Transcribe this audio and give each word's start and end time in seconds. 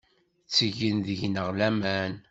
Ttgen 0.47 0.97
deg-neɣ 1.07 1.47
laman. 1.59 2.13